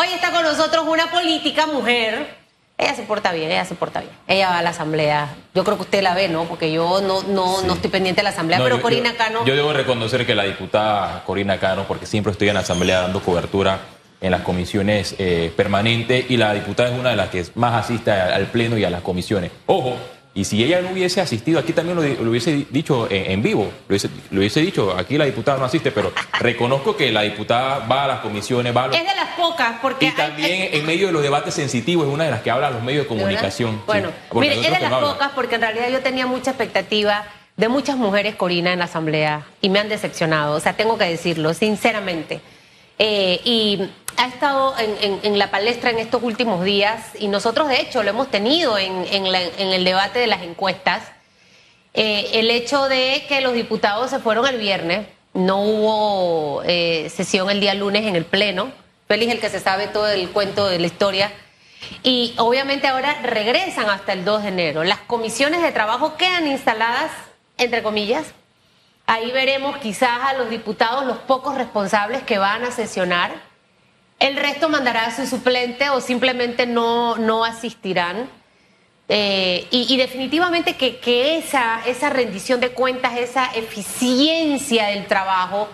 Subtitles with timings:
[0.00, 2.36] Hoy está con nosotros una política mujer.
[2.80, 4.12] Ella se porta bien, ella se porta bien.
[4.28, 5.34] Ella va a la asamblea.
[5.56, 6.44] Yo creo que usted la ve, ¿no?
[6.44, 9.44] Porque yo no, no, no estoy pendiente de la asamblea, No, pero yo- Corina Cano.
[9.44, 13.20] Yo debo reconocer que la diputada Corina Cano, porque siempre estoy en la Asamblea dando
[13.20, 13.80] cobertura
[14.20, 18.12] en las comisiones eh, permanentes, y la diputada es una de las que más asiste
[18.12, 19.50] al al Pleno y a las comisiones.
[19.66, 19.96] Ojo,
[20.34, 23.88] y si ella no hubiese asistido, aquí también lo, hubiese dicho en, en vivo, lo
[23.88, 28.04] hubiese, lo hubiese dicho, aquí la diputada no asiste, pero reconozco que la diputada va
[28.04, 28.96] a las comisiones, va a los...
[28.96, 30.06] Es de las pocas, porque.
[30.06, 32.68] Y hay- también en medio de los debates sensitivos es una de las que habla
[32.68, 33.82] a los medios de comunicación.
[33.86, 37.24] Bueno, Sí, mire, es de las pocas porque en realidad yo tenía mucha expectativa
[37.56, 40.54] de muchas mujeres, Corina, en la asamblea y me han decepcionado.
[40.54, 42.40] O sea, tengo que decirlo, sinceramente.
[43.00, 43.80] Eh, y
[44.18, 48.02] ha estado en, en- en la palestra en estos últimos días y nosotros, de hecho,
[48.02, 51.02] lo hemos tenido en, en la- el debate de las encuestas.
[51.94, 57.48] Eh, el hecho de que los diputados se fueron el viernes, no hubo eh, sesión
[57.50, 58.70] el día lunes en el Pleno.
[59.08, 61.32] Félix el que se sabe todo el cuento de la historia.
[62.02, 64.84] Y obviamente ahora regresan hasta el 2 de enero.
[64.84, 67.10] Las comisiones de trabajo quedan instaladas,
[67.56, 68.26] entre comillas.
[69.06, 73.47] Ahí veremos quizás a los diputados, los pocos responsables que van a sesionar.
[74.18, 78.28] El resto mandará a su suplente o simplemente no, no asistirán.
[79.10, 85.68] Eh, y, definitivamente que, que esa, esa rendición de cuentas, esa eficiencia del trabajo,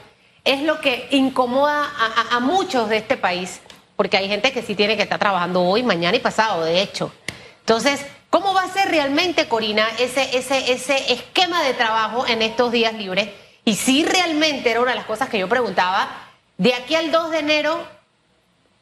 [0.45, 1.91] es lo que incomoda
[2.31, 3.61] a muchos de este país,
[3.97, 7.13] porque hay gente que sí tiene que estar trabajando hoy, mañana y pasado, de hecho.
[7.61, 12.71] Entonces, ¿cómo va a ser realmente, Corina, ese, ese, ese esquema de trabajo en estos
[12.71, 13.31] días libres?
[13.65, 16.11] Y si realmente era una de las cosas que yo preguntaba,
[16.59, 17.89] de aquí al 2 de enero,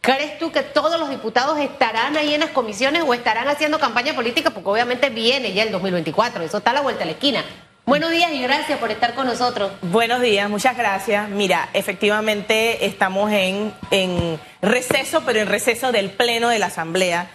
[0.05, 4.15] ¿Crees tú que todos los diputados estarán ahí en las comisiones o estarán haciendo campaña
[4.15, 4.51] política?
[4.51, 7.45] Porque obviamente viene ya el 2024, eso está a la vuelta de la esquina.
[7.87, 9.71] Buenos días y gracias por estar con nosotros.
[9.81, 11.29] Buenos días, muchas gracias.
[11.29, 17.31] Mira, efectivamente estamos en, en receso, pero en receso del Pleno de la Asamblea.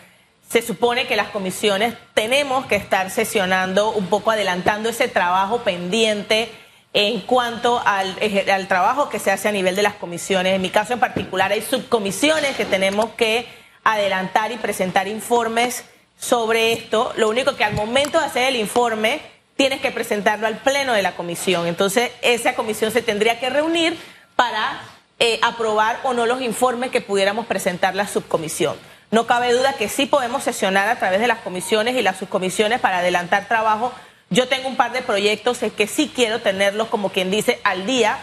[0.50, 6.52] Se supone que las comisiones tenemos que estar sesionando, un poco adelantando ese trabajo pendiente
[7.00, 10.56] en cuanto al, trabajo que se hace a nivel de las comisiones.
[10.56, 13.48] En mi caso en particular hay subcomisiones que tenemos que
[13.84, 15.84] adelantar y presentar informes
[16.20, 17.14] sobre esto.
[17.16, 19.22] Lo único que al momento de hacer el informe
[19.56, 21.68] tienes que presentarlo al pleno de la comisión.
[21.68, 23.96] Entonces esa comisión se tendría que reunir
[24.36, 24.82] para
[25.20, 28.76] eh, aprobar o no los informes que pudiéramos presentar la subcomisión.
[29.12, 32.80] No cabe duda que sí podemos sesionar a través de las comisiones y las subcomisiones
[32.80, 33.94] para adelantar trabajo.
[34.30, 38.18] Yo tengo un par de proyectos que sí quiero tenerlos, como quien dice, al día,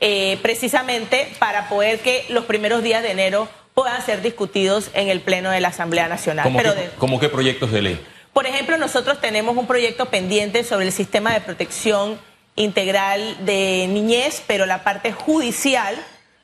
[0.00, 5.20] eh, precisamente para poder que los primeros días de enero puedan ser discutidos en el
[5.20, 6.44] Pleno de la Asamblea Nacional.
[6.44, 8.06] ¿Cómo, Pero qué, de- cómo qué proyectos de ley?
[8.32, 12.18] por ejemplo, nosotros tenemos un proyecto pendiente sobre el sistema de protección
[12.56, 15.94] integral de niñez, pero la parte judicial,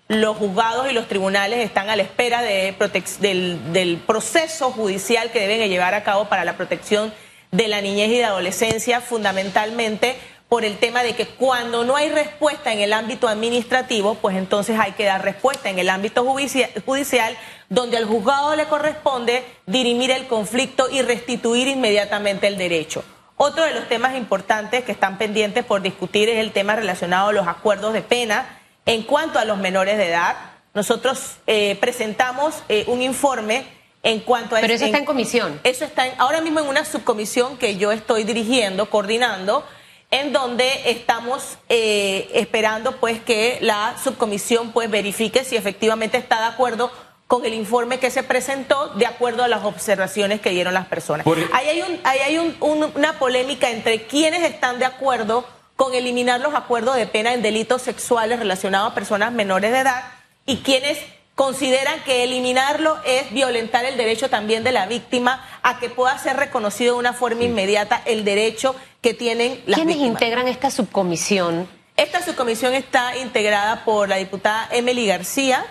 [0.09, 2.75] los juzgados y los tribunales están a la espera de
[3.21, 7.13] del, del proceso judicial que deben llevar a cabo para la protección
[7.50, 10.16] de la niñez y de adolescencia, fundamentalmente
[10.48, 14.78] por el tema de que cuando no hay respuesta en el ámbito administrativo, pues entonces
[14.81, 17.36] hay que dar respuesta en el ámbito judicia- judicial,
[17.69, 23.04] donde al juzgado le corresponde dirimir el conflicto y restituir inmediatamente el derecho.
[23.36, 27.32] Otro de los temas importantes que están pendientes por discutir es el tema relacionado a
[27.32, 30.34] los acuerdos de pena en cuanto a los menores de edad.
[30.72, 33.66] Nosotros eh, presentamos eh, un informe
[34.03, 35.60] en cuanto a Pero eso en- está en comisión.
[35.64, 39.64] eso está en- ahora mismo en una subcomisión que yo estoy dirigiendo, coordinando,
[40.10, 46.47] en donde estamos eh, esperando pues que la subcomisión pues verifique si efectivamente está de
[46.47, 46.91] acuerdo
[47.26, 51.25] con el informe que se presentó de acuerdo a las observaciones que dieron las personas.
[51.25, 55.44] Por- Ahí hay, un- ahí hay un- un- una polémica entre quienes están de acuerdo
[55.76, 60.04] con eliminar los acuerdos de pena en delitos sexuales relacionados a personas menores de edad
[60.47, 60.98] y quienes
[61.38, 66.34] consideran que eliminarlo es violentar el derecho también de la víctima a que pueda ser
[66.37, 70.21] reconocido de una forma inmediata el derecho que tienen las ¿Quiénes víctimas.
[70.21, 71.69] integran esta subcomisión?
[71.97, 75.65] Esta subcomisión está integrada por la diputada Emily García.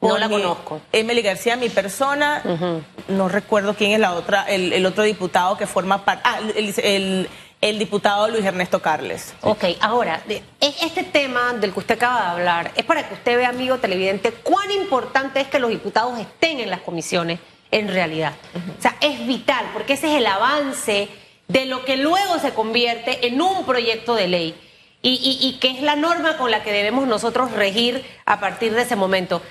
[0.00, 0.80] No la mi- conozco.
[0.92, 2.40] Emily García, mi persona.
[3.08, 6.22] No recuerdo quién es la otra, el, el otro diputado que forma parte.
[6.24, 7.28] Ah, el, el-
[7.60, 9.34] el diputado Luis Ernesto Carles.
[9.42, 10.22] Ok, ahora,
[10.60, 14.32] este tema del que usted acaba de hablar es para que usted vea, amigo televidente,
[14.32, 17.40] cuán importante es que los diputados estén en las comisiones
[17.70, 18.34] en realidad.
[18.78, 21.08] O sea, es vital, porque ese es el avance
[21.48, 24.60] de lo que luego se convierte en un proyecto de ley.
[25.02, 28.74] Y, y- y que es la norma con la que debemos nosotros regir a partir
[28.74, 29.42] de ese momento.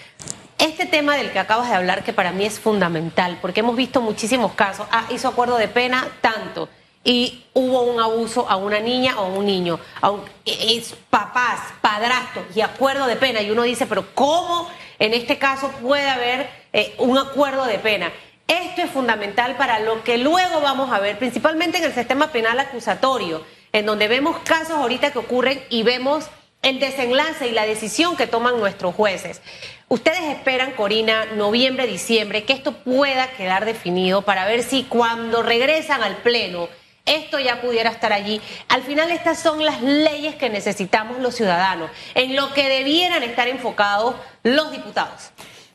[0.57, 4.01] Este tema del que acabas de hablar, que para mí es fundamental, porque hemos visto
[4.01, 4.87] muchísimos casos.
[4.91, 6.67] Ah, hizo acuerdo de pena, tanto.
[7.07, 9.79] Y hubo un abuso a una niña o a un niño.
[10.03, 13.41] Un- es papás, padrastros y acuerdo de pena.
[13.41, 14.67] Y uno dice, pero ¿cómo
[14.99, 18.11] en este caso puede haber eh, un acuerdo de pena.
[18.47, 22.59] Esto es fundamental para lo que luego vamos a ver, principalmente en el sistema penal
[22.59, 23.43] acusatorio,
[23.73, 26.25] en donde vemos casos ahorita que ocurren y vemos
[26.61, 29.41] el desenlace y la decisión que toman nuestros jueces.
[29.89, 36.01] Ustedes esperan, Corina, noviembre, diciembre, que esto pueda quedar definido para ver si cuando regresan
[36.03, 36.67] al Pleno
[37.07, 38.39] esto ya pudiera estar allí.
[38.67, 43.47] Al final estas son las leyes que necesitamos los ciudadanos, en lo que debieran estar
[43.47, 45.31] enfocados los diputados.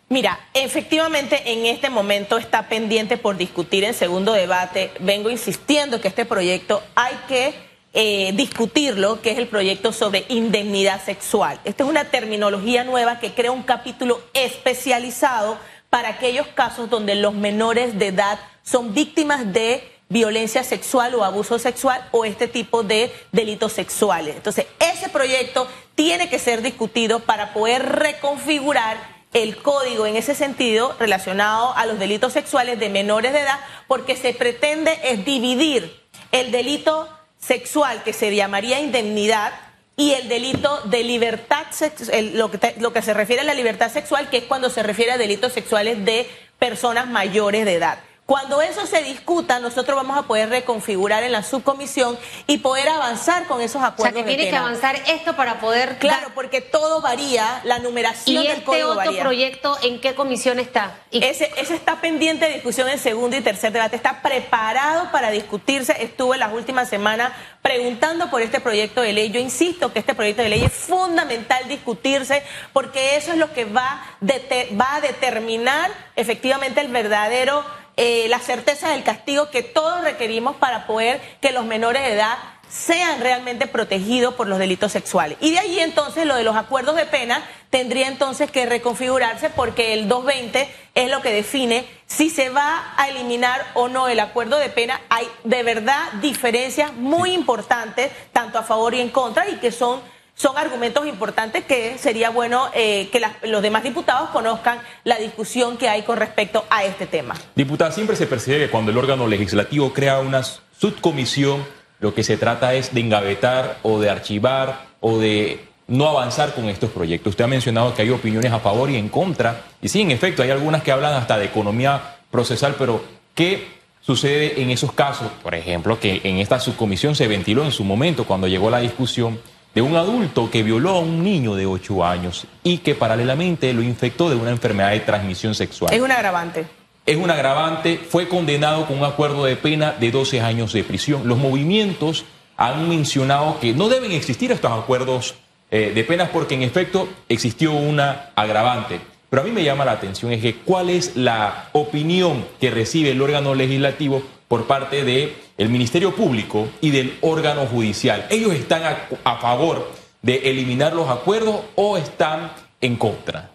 [0.08, 4.90] Mira, efectivamente en este momento está pendiente por discutir en segundo debate.
[5.00, 7.55] Vengo insistiendo que este proyecto hay que
[7.94, 11.61] eh, discutirlo, que es el proyecto sobre indemnidad sexual.
[11.64, 15.58] Esta es una terminología nueva que crea un capítulo especializado
[15.88, 21.59] para aquellos casos donde los menores de edad son víctimas de violencia sexual o abuso
[21.59, 24.37] sexual o este tipo de delitos sexuales.
[24.37, 28.99] Entonces, ese proyecto tiene que ser discutido para poder reconfigurar
[29.32, 34.14] el código en ese sentido relacionado a los delitos sexuales de menores de edad, porque
[34.14, 37.08] se pretende es dividir el delito
[37.41, 39.53] sexual que se llamaría indemnidad
[39.97, 44.38] y el delito de libertad que lo que se refiere a la libertad sexual, que
[44.38, 47.99] es cuando se refiere a delitos sexuales de personas mayores de edad.
[48.32, 53.46] Cuando eso se discuta, nosotros vamos a poder reconfigurar en la subcomisión y poder avanzar
[53.46, 54.14] con esos acuerdos.
[54.23, 55.99] O sea, que tiene que avanzar esto para poder.
[55.99, 60.58] Claro, porque todo varía, la numeración ¿Y del este código otro proyecto en qué comisión
[60.58, 60.96] está?
[61.11, 63.96] Ese, ese está pendiente de discusión en segundo y tercer debate.
[63.96, 65.94] Está preparado para discutirse.
[66.02, 69.31] Estuve las últimas semanas preguntando por este proyecto de ley.
[69.31, 72.43] Yo insisto que este proyecto de ley es fundamental discutirse
[72.73, 77.62] porque eso es lo que va, va a determinar efectivamente el verdadero
[77.97, 82.39] eh, la certeza del castigo que todos requerimos para poder que los menores de edad
[82.73, 85.37] sean realmente protegidos por los delitos sexuales.
[85.43, 89.93] Y de ahí entonces lo de los acuerdos de pena tendría entonces que reconfigurarse porque
[89.93, 94.56] el 220 es lo que define si se va a eliminar o no el acuerdo
[94.56, 95.03] de pena.
[95.11, 100.00] Hay de verdad diferencias muy importantes, tanto a favor y en contra, y que son
[100.43, 105.89] son argumentos importantes que sería bueno eh, que los demás diputados conozcan la discusión que
[105.89, 107.37] hay con respecto a este tema.
[107.55, 111.65] Diputada, siempre se percibe que cuando el órgano legislativo crea una subcomisión,
[112.00, 116.69] lo que se trata es de engavetar o de archivar o de no avanzar con
[116.69, 117.31] estos proyectos.
[117.31, 120.43] Usted ha mencionado que hay opiniones a favor y en contra, y sí, en efecto,
[120.43, 123.05] hay algunas que hablan hasta de economía procesal, pero
[123.37, 123.69] ¿qué
[124.00, 125.31] sucede en esos casos?
[125.41, 129.39] Por ejemplo, que en esta subcomisión se ventiló en su momento cuando llegó la discusión
[129.74, 133.82] de un adulto que violó a un niño de 8 años y que paralelamente lo
[133.82, 135.92] infectó de una enfermedad de transmisión sexual.
[135.92, 136.66] Es un agravante.
[137.04, 141.26] Es un agravante, fue condenado con un acuerdo de pena de 12 años de prisión.
[141.26, 142.24] Los movimientos
[142.56, 145.34] han mencionado que no deben existir estos acuerdos
[145.70, 149.00] eh, de penas porque en efecto existió una agravante.
[149.30, 153.12] Pero a mí me llama la atención es que cuál es la opinión que recibe
[153.12, 155.32] el órgano legislativo por parte del
[155.62, 158.26] el Ministerio Público y del órgano judicial.
[158.31, 158.82] ¿Ellos están
[159.25, 163.50] a, favor de eliminar los acuerdos o están en contra?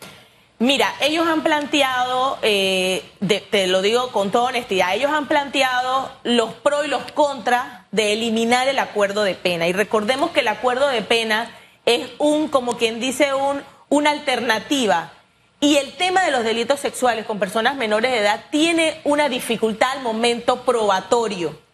[0.60, 3.04] Mira, ellos han planteado, eh,
[3.52, 8.14] te lo digo con toda honestidad, ellos han planteado los pros y los contras de
[8.14, 9.68] eliminar el acuerdo de pena.
[9.68, 11.52] Y recordemos que el acuerdo de pena
[11.86, 15.12] es un, como quien dice, un, una alternativa
[15.60, 19.92] y el tema de los delitos sexuales con personas menores de edad tiene una dificultad
[19.92, 21.67] al momento probatorio.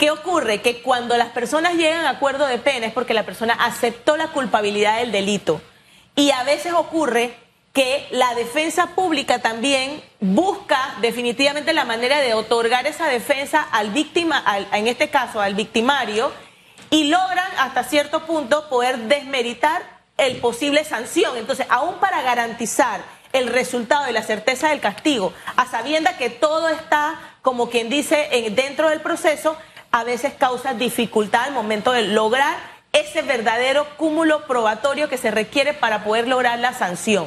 [0.00, 0.62] ¿Qué ocurre?
[0.62, 4.28] Que cuando las personas llegan a acuerdo de pena es porque la persona aceptó la
[4.28, 5.60] culpabilidad del delito.
[6.16, 7.34] Y a veces ocurre
[7.74, 14.42] que la defensa pública también busca definitivamente la manera de otorgar esa defensa al víctima,
[14.72, 16.32] en este caso al victimario,
[16.88, 19.82] y logran hasta cierto punto poder desmeritar
[20.16, 21.36] el posible sanción.
[21.36, 23.02] Entonces, aún para garantizar
[23.34, 28.50] el resultado y la certeza del castigo, a sabienda que todo está, como quien dice,
[28.56, 29.58] dentro del proceso,
[29.92, 32.56] a veces causa dificultad al momento de lograr
[32.92, 37.26] ese verdadero cúmulo probatorio que se requiere para poder lograr la sanción.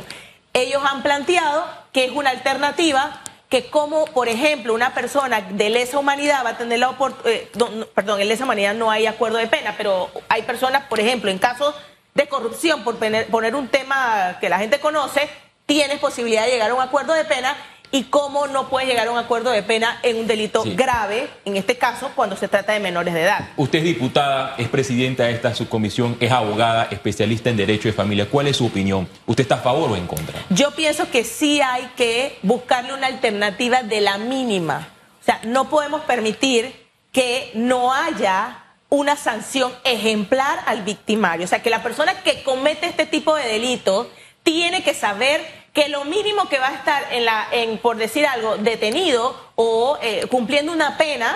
[0.54, 6.00] Ellos han planteado que es una alternativa que como, por ejemplo, una persona de lesa
[6.00, 9.48] humanidad va a tener la oportunidad, eh, perdón, en lesa humanidad no hay acuerdo de
[9.48, 11.76] pena, pero hay personas, por ejemplo, en casos
[12.16, 15.30] de corrupción, por poner un tema que la gente conoce,
[15.66, 17.56] tienes posibilidad de llegar a un acuerdo de pena
[17.94, 21.58] y cómo no puedes llegar a un acuerdo de pena en un delito grave, en
[21.58, 23.50] este caso cuando se trata de menores de edad.
[23.56, 28.28] Usted es diputada, es presidenta de esta subcomisión, es abogada, especialista en derecho de familia.
[28.28, 29.08] ¿Cuál es su opinión?
[29.28, 30.42] ¿Usted está a favor o en contra?
[30.50, 34.88] Yo pienso que sí hay que buscarle una alternativa de la mínima.
[35.22, 36.74] O sea, no podemos permitir
[37.12, 38.58] que no haya
[38.90, 41.46] una sanción ejemplar al victimario.
[41.46, 44.08] O sea, que la persona que comete este tipo de delitos
[44.42, 48.28] tiene que saber que lo mínimo que va a estar en la, en, por decir
[48.28, 51.36] algo, detenido o eh, cumpliendo una pena,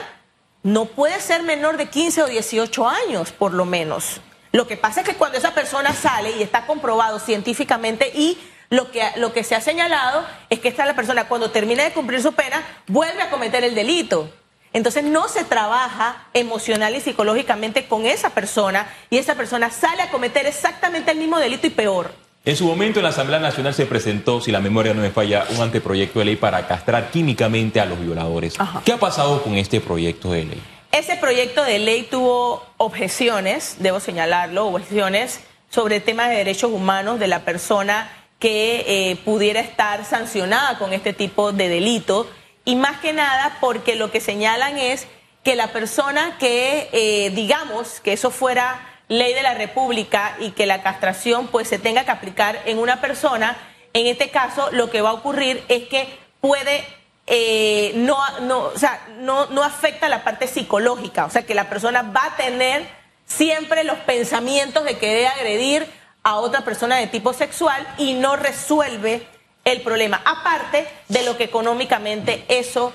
[0.61, 4.21] no puede ser menor de 15 o 18 años, por lo menos.
[4.51, 8.37] Lo que pasa es que cuando esa persona sale y está comprobado científicamente y
[8.69, 11.93] lo que, lo que se ha señalado es que esta la persona cuando termina de
[11.93, 14.29] cumplir su pena vuelve a cometer el delito.
[14.73, 20.11] Entonces no se trabaja emocional y psicológicamente con esa persona y esa persona sale a
[20.11, 22.26] cometer exactamente el mismo delito y peor.
[22.47, 25.45] En su momento en la Asamblea Nacional se presentó, si la memoria no me falla,
[25.53, 28.53] un anteproyecto de ley para castrar químicamente a los violadores.
[28.85, 30.63] ¿Qué ha pasado con este proyecto de ley?
[30.93, 37.27] Ese proyecto de ley tuvo objeciones, debo señalarlo, objeciones sobre temas de derechos humanos de
[37.27, 42.29] la persona que eh, pudiera estar sancionada con este tipo de delito
[42.63, 45.05] y más que nada porque lo que señalan es
[45.43, 50.65] que la persona que, eh, digamos, que eso fuera ley de la República y que
[50.65, 53.57] la castración pues se tenga que aplicar en una persona,
[53.93, 56.07] en este caso lo que va a ocurrir es que
[56.41, 56.83] puede
[57.29, 61.69] eh, no, no, o sea, no, no afecta la parte psicológica, o sea que la
[61.69, 62.87] persona va a tener
[63.25, 65.85] siempre los pensamientos de querer agredir
[66.23, 69.27] a otra persona de tipo sexual y no resuelve
[69.65, 72.93] el problema, aparte de lo que económicamente eso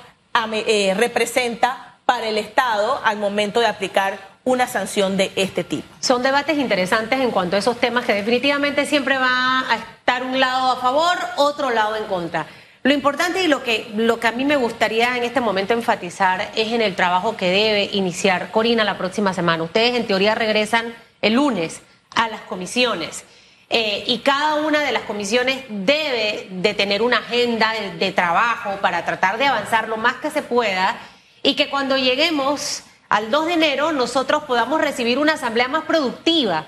[0.53, 5.87] eh, representa para el Estado al momento de aplicar una sanción de este tipo.
[6.01, 10.41] Son debates interesantes en cuanto a esos temas que definitivamente siempre va a estar un
[10.41, 12.47] lado a favor, otro lado en contra.
[12.85, 16.51] Lo importante y lo que, lo que a mí me gustaría en este momento enfatizar
[16.57, 19.63] es en el trabajo que debe iniciar Corina la próxima semana.
[19.63, 21.81] Ustedes en teoría regresan el lunes
[22.17, 23.25] a las comisiones.
[23.71, 29.05] Eh, y cada una de las comisiones debe de tener una agenda de trabajo para
[29.05, 30.97] tratar de avanzar lo más que se pueda
[31.43, 36.65] y que cuando lleguemos al 2 de enero nosotros podamos recibir una asamblea más productiva,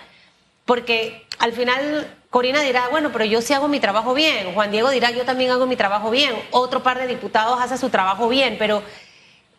[0.67, 4.91] porque al final Corina dirá, bueno, pero yo sí hago mi trabajo bien, Juan Diego
[4.91, 8.57] dirá, yo también hago mi trabajo bien, otro par de diputados hace su trabajo bien,
[8.59, 8.83] pero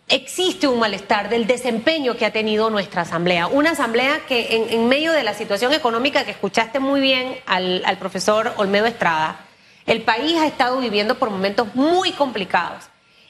[0.10, 3.48] existe un malestar del desempeño que ha tenido nuestra asamblea.
[3.48, 7.98] Una asamblea que en, medio de la situación económica que escuchaste muy bien al, al
[7.98, 9.40] profesor Olmedo Estrada,
[9.88, 12.84] el país ha estado viviendo por momentos muy complicados.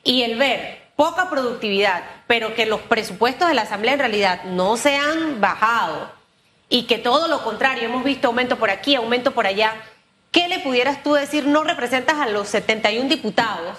[0.04, 4.78] Y el ver poca productividad, pero que los presupuestos de la Asamblea en realidad no
[4.78, 6.10] se han bajado
[6.70, 9.74] y que todo lo contrario, hemos visto aumento por aquí, aumento por allá,
[10.32, 11.46] ¿qué le pudieras tú decir?
[11.46, 13.78] No representas a los 71 diputados,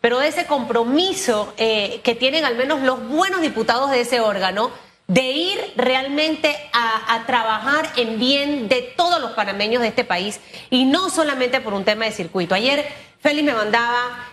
[0.00, 4.70] pero ese compromiso eh, que tienen al menos los buenos diputados de ese órgano
[5.06, 10.38] de ir realmente a, a, trabajar en bien de todos los panameños de este país
[10.68, 12.54] y no solamente por un tema de circuito.
[12.54, 12.86] Ayer
[13.20, 14.28] Félix me mandaba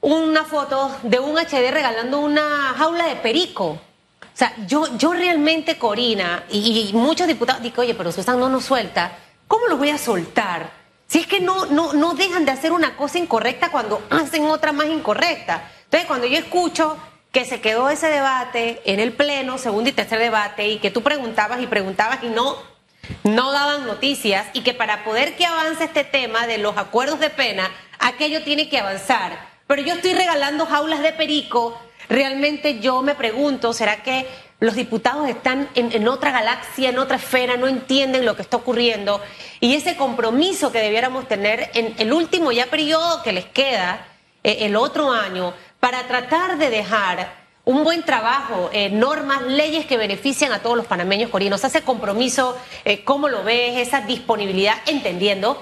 [0.00, 3.78] una foto de un HD regalando una jaula de perico.
[4.36, 8.66] O sea, yo, yo realmente, Corina, y, muchos diputados, digo, oye, pero Susan no nos
[8.66, 9.12] suelta,
[9.48, 10.70] ¿cómo los voy a soltar?
[11.06, 14.72] Si es que no, no, no dejan de hacer una cosa incorrecta cuando hacen otra
[14.72, 15.70] más incorrecta.
[15.84, 16.98] Entonces, cuando yo escucho
[17.32, 21.02] que se quedó ese debate en el Pleno, segundo y tercer debate, y que tú
[21.02, 22.56] preguntabas y preguntabas y no,
[23.24, 27.30] no daban noticias, y que para poder que avance este tema de los acuerdos de
[27.30, 31.78] pena, aquello tiene que avanzar pero yo estoy regalando jaulas de perico.
[32.08, 34.26] Realmente yo me pregunto, ¿será que
[34.60, 39.20] los diputados están en, otra galaxia, en otra esfera, no entienden lo que está ocurriendo?
[39.60, 44.06] Y ese compromiso que debiéramos tener en el último ya periodo que les queda,
[44.44, 49.96] eh, el otro año, para tratar de dejar un buen trabajo, eh, normas, leyes que
[49.96, 51.64] benefician a todos los panameños corinos.
[51.64, 53.78] Ese compromiso, eh, ¿cómo lo ves?
[53.78, 55.60] Esa disponibilidad, entendiendo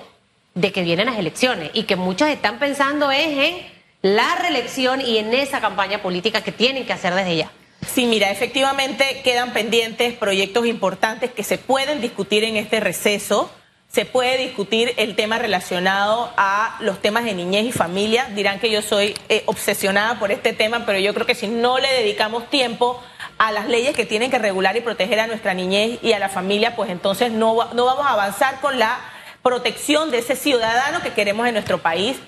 [0.53, 3.74] de que vienen las elecciones y que muchos están pensando es en
[4.05, 7.51] la reelección y en esa campaña política que tienen que hacer desde ya.
[7.87, 13.51] Sí, mira, efectivamente quedan pendientes proyectos importantes que se pueden discutir en este receso.
[13.89, 18.27] Se puede discutir el tema relacionado a los temas de niñez y familia.
[18.35, 21.79] Dirán que yo soy eh, obsesionada por este tema, pero yo creo que si no
[21.79, 23.03] le dedicamos tiempo
[23.39, 26.29] a las leyes que tienen que regular y proteger a nuestra niñez y a la
[26.29, 29.01] familia, pues entonces no, no vamos a avanzar con la
[29.43, 32.19] protección de ese ciudadano que queremos en nuestro país.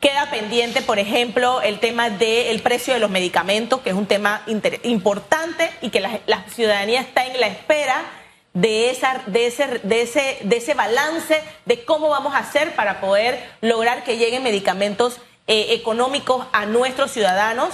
[0.00, 4.42] Queda pendiente, por ejemplo, el tema del precio de los medicamentos, que es un tema
[4.82, 8.04] importante y que la, ciudadanía está en la espera
[8.52, 13.00] de, esa, de, ese, de, ese, de ese balance de cómo vamos a hacer para
[13.00, 17.72] poder lograr que lleguen medicamentos eh, económicos a nuestros ciudadanos.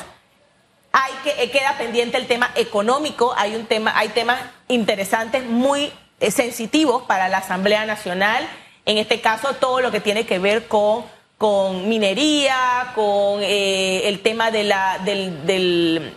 [0.93, 5.93] Hay que, eh, queda pendiente el tema económico, hay, un tema, hay temas interesantes, muy
[6.21, 8.49] eh, sensitivos para la Asamblea Nacional.
[8.87, 11.05] En este caso, todo lo que tiene que ver con
[11.42, 16.14] con minería, con eh, el tema de la, del,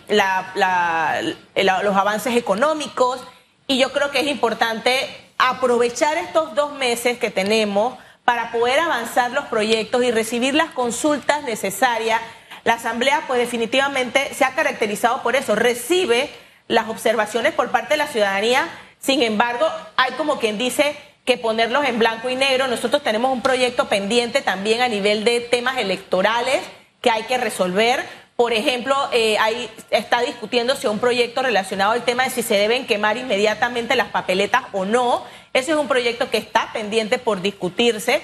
[1.82, 3.18] los avances económicos.
[3.66, 4.92] Y yo creo que es importante
[5.36, 11.42] aprovechar estos dos meses que tenemos para poder avanzar los proyectos y recibir las consultas
[11.42, 12.20] necesarias,
[12.62, 16.30] la Asamblea pues definitivamente se ha caracterizado por eso, recibe
[16.68, 18.68] las observaciones por parte de la ciudadanía,
[19.00, 19.66] sin embargo,
[19.96, 22.68] hay como quien dice que ponerlos en blanco y negro.
[22.68, 26.62] Nosotros tenemos un proyecto pendiente también a nivel de temas electorales
[27.02, 28.06] que hay que resolver.
[28.36, 32.86] Por ejemplo, eh, ahí está discutiéndose un proyecto relacionado al tema de si se deben
[32.86, 35.24] quemar inmediatamente las papeletas o no.
[35.52, 38.22] Ese es un proyecto que está pendiente por discutirse,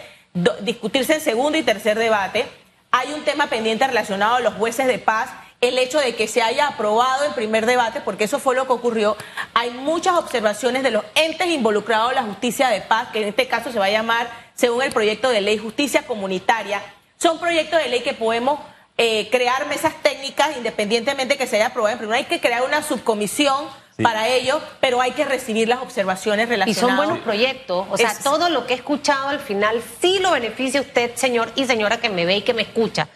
[0.60, 2.46] discutirse en segundo y tercer debate.
[2.92, 5.30] Hay un tema pendiente relacionado a los jueces de paz,
[5.62, 8.72] el hecho de que se haya aprobado el primer debate, porque eso fue lo que
[8.72, 9.16] ocurrió.
[9.54, 13.46] Hay muchas observaciones de los entes involucrados en la justicia de paz, que en este
[13.46, 16.82] caso se va a llamar, según el proyecto de ley, justicia comunitaria.
[17.16, 18.58] Son proyectos de ley que podemos
[18.98, 21.96] eh, crear mesas técnicas independientemente que se haya aprobado.
[21.96, 23.66] Primero hay que crear una subcomisión
[24.02, 26.76] para ello, pero hay que recibir las observaciones relacionadas.
[26.76, 27.86] Y son buenos proyectos.
[27.88, 31.66] O sea, todo lo que he escuchado al final sí lo beneficia usted, señor y
[31.66, 33.06] señora que me ve y que me escucha.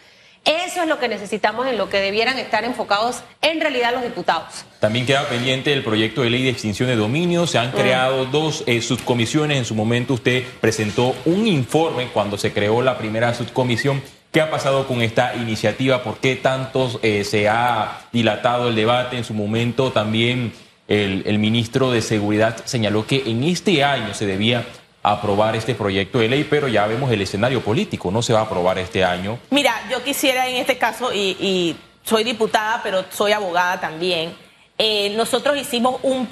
[0.47, 4.63] Eso es lo que necesitamos en lo que debieran estar enfocados en realidad los diputados.
[4.79, 7.47] También queda pendiente el proyecto de ley de extinción de dominio.
[7.47, 7.73] Se han mm.
[7.73, 9.57] creado dos eh, subcomisiones.
[9.57, 14.01] En su momento usted presentó un informe cuando se creó la primera subcomisión.
[14.31, 16.01] ¿Qué ha pasado con esta iniciativa?
[16.01, 19.17] ¿Por qué tanto eh, se ha dilatado el debate?
[19.17, 20.53] En su momento también
[20.87, 24.65] el, ministro de Seguridad señaló que en este año se debía
[25.11, 28.43] aprobar este proyecto de ley, pero ya vemos el escenario político, no se va a
[28.43, 29.39] aprobar este año.
[29.49, 34.33] Mira, yo quisiera en este caso, y, soy diputada, pero soy abogada también,
[34.77, 36.27] eh, nosotros hicimos un,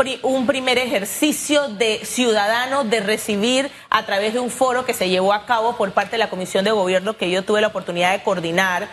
[0.46, 5.46] primer ejercicio de ciudadanos de recibir a través de un foro que se llevó a
[5.46, 8.88] cabo por parte de la Comisión de Gobierno que yo tuve la oportunidad de coordinar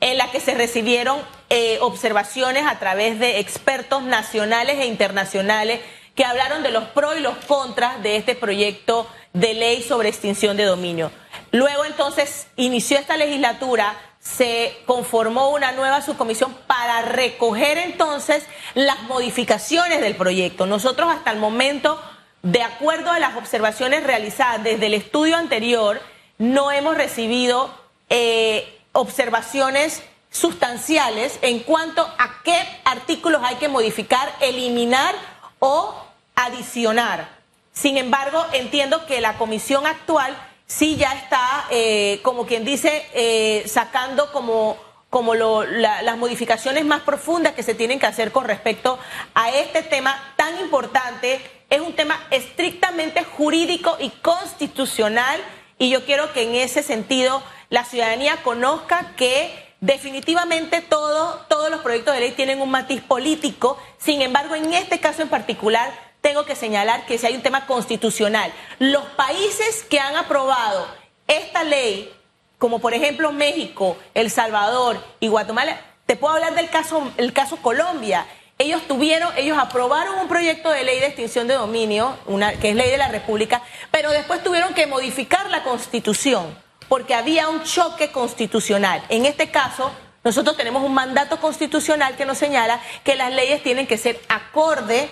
[0.00, 1.18] en la que se recibieron
[1.48, 5.80] eh, observaciones a través de expertos nacionales e internacionales
[6.14, 10.56] que hablaron de los pros y los contras de este proyecto de ley sobre extinción
[10.56, 11.12] de dominio.
[11.52, 20.00] Luego entonces inició esta legislatura, se conformó una nueva subcomisión para recoger entonces las modificaciones
[20.00, 20.66] del proyecto.
[20.66, 22.02] Nosotros hasta el momento,
[22.42, 26.02] de acuerdo a las observaciones realizadas desde el estudio anterior,
[26.38, 27.72] no hemos recibido
[28.10, 35.14] eh, observaciones sustanciales en cuanto a qué artículos hay que modificar, eliminar
[35.60, 35.94] o
[36.34, 37.37] adicionar.
[37.78, 40.36] Sin embargo, entiendo que la comisión actual
[40.66, 44.76] sí ya está, eh, como quien dice, eh, sacando como,
[45.10, 48.98] como las modificaciones más profundas que se tienen que hacer con respecto
[49.32, 51.40] a este tema tan importante.
[51.70, 55.40] Es un tema estrictamente jurídico y constitucional
[55.78, 61.82] y yo quiero que en ese sentido la ciudadanía conozca que definitivamente todo, todos los
[61.82, 66.44] proyectos de ley tienen un matiz político, sin embargo, en este caso en particular, tengo
[66.44, 70.86] que señalar que si hay un tema constitucional, los países que han aprobado
[71.26, 72.12] esta ley,
[72.58, 77.58] como por ejemplo México, El Salvador y Guatemala, te puedo hablar del caso, el caso
[77.58, 78.26] Colombia.
[78.58, 82.76] Ellos tuvieron, ellos aprobaron un proyecto de ley de extinción de dominio, una, que es
[82.76, 86.56] ley de la República, pero después tuvieron que modificar la constitución
[86.88, 89.02] porque había un choque constitucional.
[89.08, 89.92] En este caso,
[90.24, 95.08] nosotros tenemos un mandato constitucional que nos señala que las leyes tienen que ser acorde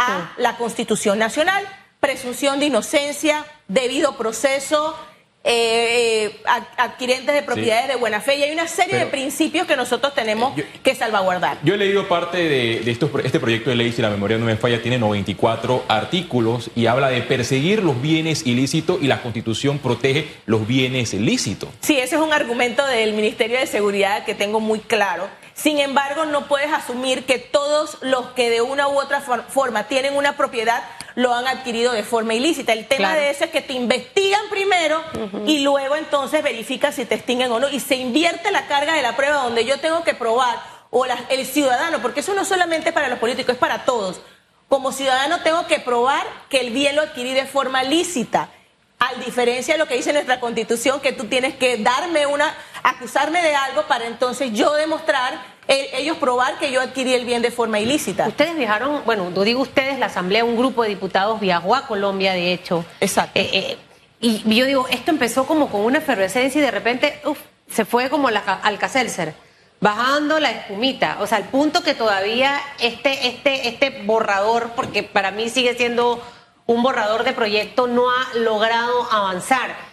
[0.00, 1.62] a la Constitución Nacional,
[2.00, 4.96] presunción de inocencia, debido proceso,
[5.42, 6.42] eh,
[6.76, 10.52] adquirentes de propiedades de buena fe y hay una serie de principios que nosotros tenemos
[10.82, 11.58] que salvaguardar.
[11.62, 14.82] Yo he leído parte de, este proyecto de ley, si la memoria no me falla,
[14.82, 20.66] tiene 94 artículos y habla de perseguir los bienes ilícitos y la constitución protege los
[20.66, 21.70] bienes lícitos.
[21.80, 25.28] Sí, ese es un argumento del Ministerio de Seguridad que tengo muy claro.
[25.54, 30.16] Sin embargo, no puedes asumir que todos los que de una u otra forma tienen
[30.16, 30.82] una propiedad
[31.20, 32.72] lo han adquirido de forma ilícita.
[32.72, 35.02] El tema de eso es que te investigan primero
[35.46, 37.68] y luego entonces verifican si te extinguen o no.
[37.68, 41.46] Y se invierte la carga de la prueba donde yo tengo que probar, o el
[41.46, 44.22] ciudadano, porque eso no solamente para los políticos, es para todos.
[44.68, 48.48] Como ciudadano tengo que probar que el bien lo adquirí de forma lícita.
[48.98, 53.42] A diferencia de lo que dice nuestra constitución, que tú tienes que darme una, acusarme
[53.42, 55.38] de algo para entonces yo demostrar
[55.70, 58.26] ellos probar que yo adquirí el bien de forma ilícita.
[58.26, 62.32] Ustedes viajaron, bueno, no digo ustedes, la Asamblea, un grupo de diputados viajó a Colombia,
[62.32, 62.84] de hecho.
[63.00, 63.38] Exacto.
[63.38, 63.78] Eh, eh,
[64.20, 67.38] y yo digo, esto empezó como con una efervescencia y de repente uf,
[67.70, 69.34] se fue como la Alcacelser,
[69.80, 71.18] bajando la espumita.
[71.20, 76.22] O sea, al punto que todavía este, este, este borrador, porque para mí sigue siendo
[76.66, 79.89] un borrador de proyecto, no ha logrado avanzar.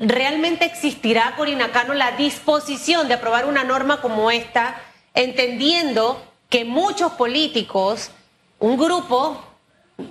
[0.00, 4.80] ¿Realmente existirá, Corina Cano, la disposición de aprobar una norma como esta,
[5.14, 8.10] entendiendo que muchos políticos,
[8.58, 9.42] un grupo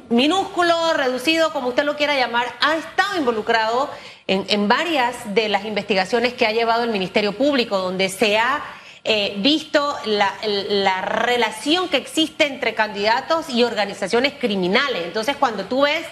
[0.09, 3.89] minúsculo, reducido, como usted lo quiera llamar, ha estado involucrado
[4.27, 8.61] en, varias de las investigaciones que ha llevado el Ministerio Público, donde se ha
[9.05, 15.05] eh, visto la, la, relación que existe entre candidatos y organizaciones criminales.
[15.05, 16.05] Entonces, cuando tú ves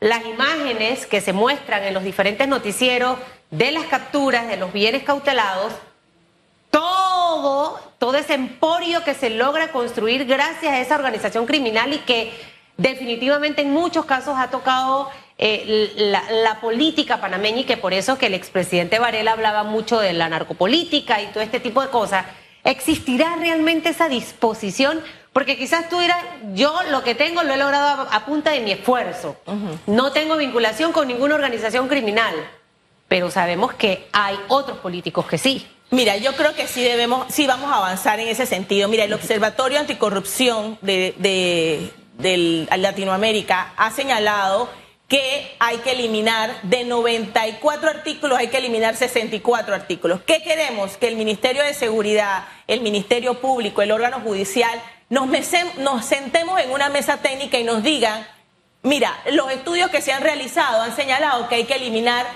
[0.00, 3.18] las imágenes que se muestran en los diferentes noticieros
[3.50, 5.72] de las capturas de los bienes cautelados,
[6.70, 12.32] todo, todo ese emporio que se logra construir gracias a esa organización criminal y que
[12.76, 18.26] definitivamente en muchos casos ha tocado eh, la, política panameña y que por eso que
[18.26, 22.26] el expresidente Varela hablaba mucho de la narcopolítica y todo este tipo de cosas,
[22.64, 25.00] ¿existirá realmente esa disposición?
[25.36, 28.72] Porque quizás tú dirás, yo lo que tengo lo he logrado a, punta de mi
[28.72, 29.36] esfuerzo.
[29.86, 32.34] No tengo vinculación con ninguna organización criminal,
[33.06, 35.66] pero sabemos que hay otros políticos que sí.
[35.90, 38.88] Mira, yo creo que sí debemos, sí vamos a avanzar en ese sentido.
[38.88, 44.70] Mira, el Observatorio Anticorrupción de, de Latinoamérica ha señalado
[45.06, 50.20] que hay que eliminar de 94 artículos, hay que eliminar 64 artículos.
[50.26, 50.96] ¿Qué queremos?
[50.96, 55.28] Que el Ministerio de Seguridad, el Ministerio Público, el órgano judicial, nos,
[55.78, 58.26] nos sentemos en una mesa técnica y nos digan,
[58.82, 62.26] mira, los estudios que se han realizado han señalado que hay que eliminar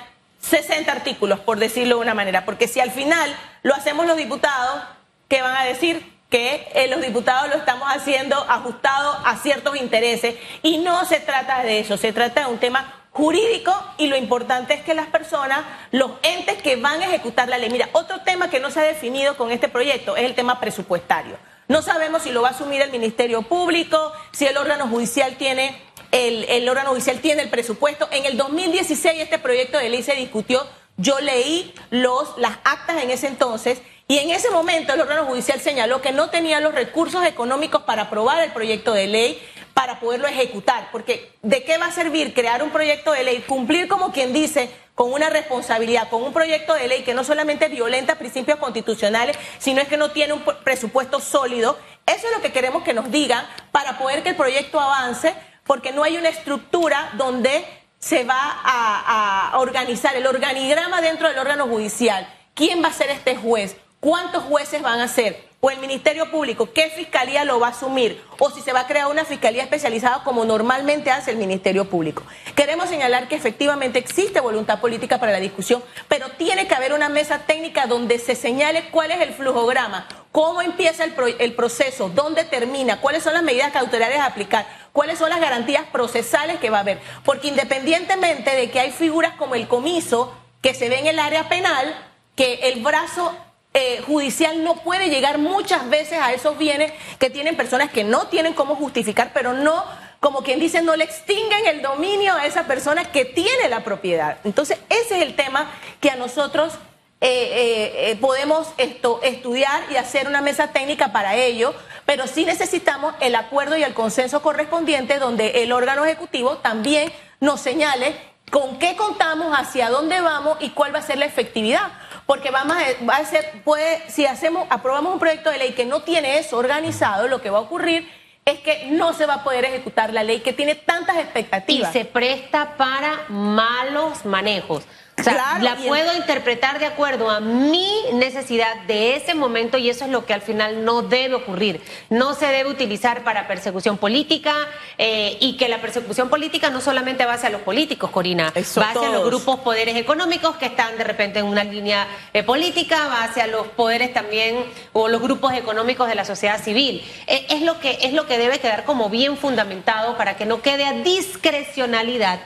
[0.41, 4.83] 60 artículos, por decirlo de una manera, porque si al final lo hacemos los diputados,
[5.29, 6.21] ¿qué van a decir?
[6.31, 11.65] que eh, los diputados lo estamos haciendo ajustado a ciertos intereses y no se trata
[11.65, 15.63] de eso, se trata de un tema jurídico y lo importante es que las personas,
[15.91, 17.69] los entes que van a ejecutar la ley.
[17.69, 21.37] Mira, otro tema que no se ha definido con este proyecto es el tema presupuestario.
[21.71, 25.81] No sabemos si lo va a asumir el Ministerio Público, si el órgano judicial tiene
[26.11, 28.09] el, el órgano judicial tiene el presupuesto.
[28.11, 30.67] En el 2016 este proyecto de ley se discutió.
[30.97, 35.61] Yo leí los, las actas en ese entonces y en ese momento el órgano judicial
[35.61, 39.41] señaló que no tenía los recursos económicos para aprobar el proyecto de ley,
[39.81, 40.91] para poderlo ejecutar.
[40.93, 44.71] Porque ¿de qué va a servir crear un proyecto de ley, cumplir como quien dice
[44.95, 49.81] con una responsabilidad, con un proyecto de ley que no solamente violenta principios constitucionales, sino
[49.81, 51.79] es que no tiene un presupuesto sólido?
[52.05, 55.33] Eso es lo que queremos que nos digan para poder que el proyecto avance,
[55.65, 57.65] porque no hay una estructura donde
[57.99, 62.29] se va a, a organizar el organigrama dentro del órgano judicial.
[62.53, 63.79] ¿Quién va a ser este juez?
[63.99, 65.50] ¿Cuántos jueces van a ser?
[65.63, 66.73] ¿O el Ministerio Público?
[66.73, 68.25] ¿Qué fiscalía lo va a asumir?
[68.39, 72.23] ¿O si se va a crear una fiscalía especializada como normalmente hace el Ministerio Público?
[72.57, 77.11] Queremos señalar que efectivamente existe voluntad política para la discusión, pero tiene que haber una
[77.11, 82.45] mesa técnica donde se señale cuál es el flujograma, cómo empieza el, el proceso, dónde
[82.45, 86.79] termina, cuáles son las medidas cautelares a aplicar, cuáles son las garantías procesales que va
[86.79, 87.03] a haber.
[87.23, 91.51] Porque independientemente de que hay figuras como el comiso que se ve en el área
[91.51, 91.95] penal,
[92.35, 93.37] que el brazo
[93.73, 98.27] eh, judicial no puede llegar muchas veces a esos bienes que tienen personas que no
[98.27, 99.85] tienen cómo justificar, pero no,
[100.19, 104.39] como quien dice, no le extinguen el dominio a esa persona que tiene la propiedad.
[104.43, 106.75] Entonces, ese es el tema que a nosotros
[107.21, 111.73] eh, eh, podemos esto, estudiar y hacer una mesa técnica para ello,
[112.07, 117.61] pero sí necesitamos el acuerdo y el consenso correspondiente donde el órgano ejecutivo también nos
[117.61, 118.17] señale
[118.51, 121.93] con qué contamos, hacia dónde vamos y cuál va a ser la efectividad
[122.31, 125.85] porque vamos a, va a ser, puede, si hacemos, aprobamos un proyecto de ley que
[125.85, 128.09] no tiene eso organizado, lo que va a ocurrir
[128.45, 131.91] es que no se va a poder ejecutar la ley que tiene tantas expectativas.
[131.91, 134.85] Y se presta para malos manejos.
[135.21, 140.05] O sea, la puedo interpretar de acuerdo a mi necesidad de ese momento y eso
[140.05, 141.81] es lo que al final no debe ocurrir.
[142.09, 144.55] No se debe utilizar para persecución política
[144.99, 149.11] eh, y que la persecución política no solamente va hacia los políticos, Corina, va hacia
[149.11, 153.47] los grupos poderes económicos que están de repente en una línea eh, política, va hacia
[153.47, 157.05] los poderes también o los grupos económicos de la sociedad civil.
[157.27, 160.63] Eh, es, lo que, es lo que debe quedar como bien fundamentado para que no
[160.63, 162.41] quede a discrecionalidad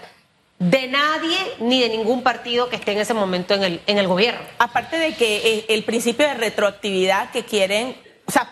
[0.59, 4.07] de nadie ni de ningún partido que esté en ese momento en el, en el
[4.07, 4.41] gobierno.
[4.59, 8.51] Aparte de que eh, el principio de retroactividad que quieren, o sea,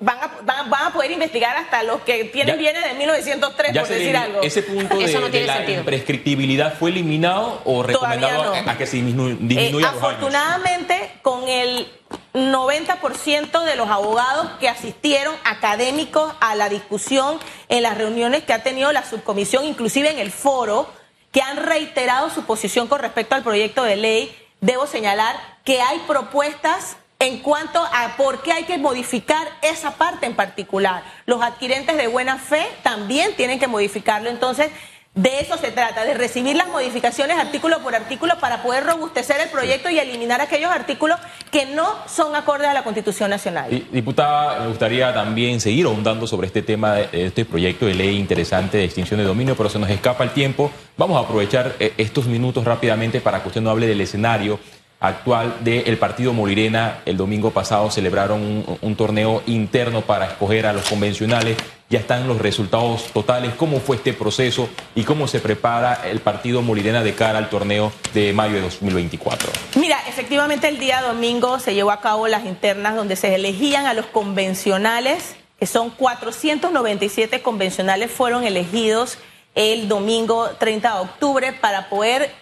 [0.00, 4.16] van a, van, a poder investigar hasta los que tienen bienes de 1903, por decir
[4.16, 4.40] algo.
[4.42, 11.12] ¿Ese punto de, la imprescriptibilidad fue eliminado o recomendado a, que se disminuya, eh, Afortunadamente,
[11.20, 11.86] con el
[12.32, 18.62] 90% de los abogados que asistieron académicos a la discusión en las reuniones que ha
[18.62, 20.88] tenido la subcomisión, inclusive en el foro,
[21.34, 25.98] que han reiterado su posición con respecto al proyecto de ley, debo señalar que hay
[26.06, 31.02] propuestas en cuanto a por qué hay que modificar esa parte en particular.
[31.26, 34.30] Los adquirentes de buena fe también tienen que modificarlo.
[34.30, 34.70] Entonces,
[35.14, 39.48] De eso se trata, de recibir las modificaciones artículo por artículo para poder robustecer el
[39.48, 41.20] proyecto y eliminar aquellos artículos
[41.52, 43.70] que no son acordes a la Constitución Nacional.
[43.92, 48.84] Diputada, me gustaría también seguir ahondando sobre este tema este proyecto de ley interesante de
[48.84, 50.72] extinción de dominio, pero se nos escapa el tiempo.
[50.96, 54.58] Vamos a aprovechar eh, estos minutos rápidamente para que usted nos hable del escenario
[55.04, 57.00] actual del partido Molirena.
[57.04, 61.56] El domingo pasado celebraron un, torneo interno para escoger a los convencionales.
[61.94, 63.54] Ya están los resultados totales.
[63.54, 67.92] ¿Cómo fue este proceso y cómo se prepara el partido Molirena de cara al torneo
[68.12, 69.52] de mayo de 2024?
[69.76, 73.94] Mira, efectivamente el día domingo se llevó a cabo las internas donde se elegían a
[73.94, 79.18] los convencionales, que son 497 convencionales fueron elegidos
[79.54, 82.34] el domingo 30 de octubre para poder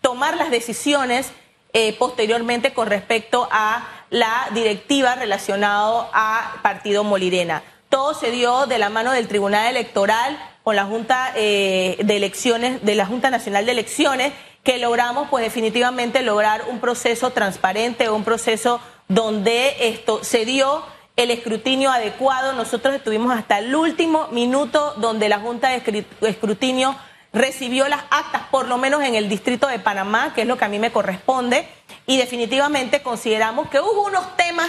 [0.00, 1.32] tomar las decisiones
[1.72, 7.64] eh, posteriormente con respecto a la directiva relacionada a Partido Molirena.
[7.90, 12.84] Todo se dio de la mano del Tribunal Electoral con la Junta eh, de Elecciones,
[12.84, 18.22] de la Junta Nacional de Elecciones, que logramos, pues definitivamente lograr un proceso transparente, un
[18.22, 20.84] proceso donde esto se dio
[21.16, 22.52] el escrutinio adecuado.
[22.52, 26.94] Nosotros estuvimos hasta el último minuto donde la Junta de Escrutinio
[27.32, 30.64] recibió las actas, por lo menos en el distrito de Panamá, que es lo que
[30.64, 31.66] a mí me corresponde,
[32.06, 34.68] y definitivamente consideramos que hubo unos temas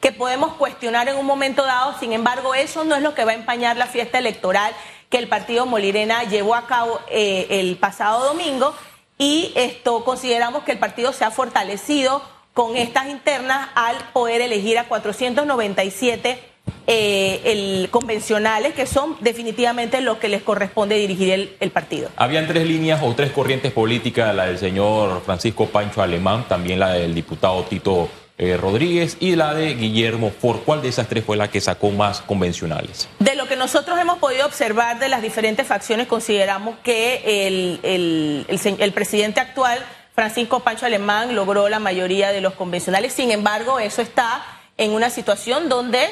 [0.00, 3.32] que podemos cuestionar en un momento dado, sin embargo, eso no es lo que va
[3.32, 4.72] a empañar la fiesta electoral
[5.10, 8.74] que el partido Molirena llevó a cabo eh, el pasado domingo
[9.18, 12.22] y esto consideramos que el partido se ha fortalecido
[12.54, 16.50] con estas internas al poder elegir a 497
[16.86, 22.08] eh, el, convencionales, que son definitivamente los que les corresponde dirigir el, partido.
[22.16, 26.92] Habían tres líneas o tres corrientes políticas, la del señor Francisco Pancho Alemán, también la
[26.92, 28.08] del diputado Tito
[28.40, 30.60] eh, Rodríguez y la de Guillermo Ford.
[30.64, 33.08] ¿Cuál de esas tres fue la que sacó más convencionales?
[33.18, 38.92] De lo que nosotros hemos podido observar de las diferentes facciones, consideramos que el, el
[38.92, 39.78] presidente actual,
[40.14, 43.12] Francisco Pancho Alemán, logró la mayoría de los convencionales.
[43.12, 44.42] Sin embargo, eso está
[44.78, 46.08] en una situación donde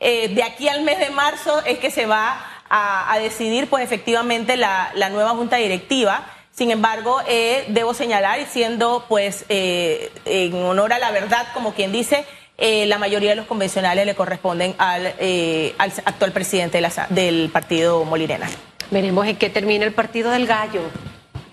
[0.00, 4.56] eh, de aquí al mes de marzo es que se va a, decidir pues efectivamente
[4.56, 6.26] la, nueva junta directiva.
[6.58, 11.72] Sin embargo, eh, debo señalar, y siendo pues eh, en honor a la verdad, como
[11.72, 12.24] quien dice,
[12.58, 18.50] la mayoría de los convencionales le corresponden al, al actual presidente del partido Molirena.
[18.90, 20.80] Veremos en qué termina el partido del gallo.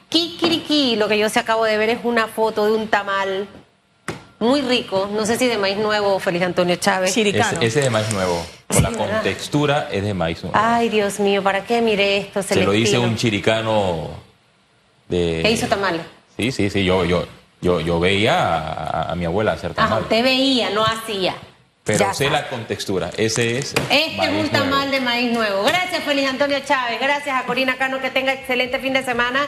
[0.09, 3.47] Kikiriki, lo que yo se acabo de ver es una foto de un tamal
[4.39, 7.13] muy rico, no sé si de maíz nuevo, Feliz Antonio Chávez.
[7.13, 7.59] Chiricano.
[7.61, 8.43] Ese, es de maíz nuevo.
[8.67, 10.57] Con la contextura es de maíz nuevo.
[10.59, 12.41] Ay, Dios mío, ¿para qué mire esto?
[12.41, 14.24] Se lo dice un chiricano
[15.07, 15.41] de.
[15.43, 16.01] ¿Qué hizo tamal?
[16.37, 16.83] Sí, sí, sí.
[16.83, 17.25] Yo, yo,
[17.61, 19.99] yo, yo veía a, mi abuela hacer tamal.
[19.99, 21.35] Ah, usted veía, no hacía.
[21.83, 23.11] Pero sé la contextura.
[23.15, 23.75] Ese es.
[23.91, 25.63] Este es un tamal de maíz nuevo.
[25.63, 26.99] Gracias, Feliz Antonio Chávez.
[26.99, 28.01] Gracias a Corina Cano.
[28.01, 29.47] Que tenga excelente fin de semana.